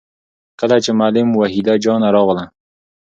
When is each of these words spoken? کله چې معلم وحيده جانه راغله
کله 0.59 0.77
چې 0.83 0.91
معلم 0.99 1.29
وحيده 1.35 1.75
جانه 1.83 2.09
راغله 2.15 2.45